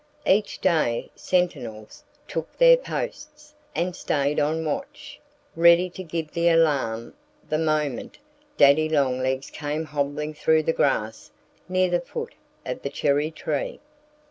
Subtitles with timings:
[0.25, 5.19] Each day sentinels took their posts and stayed on watch,
[5.55, 7.13] ready to give the alarm
[7.47, 8.17] the moment
[8.57, 11.29] Daddy Longlegs came hobbling through the grass
[11.69, 12.33] near the foot
[12.65, 13.79] of the cherry tree.